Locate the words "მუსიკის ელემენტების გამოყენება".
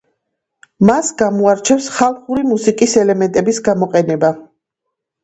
2.53-4.33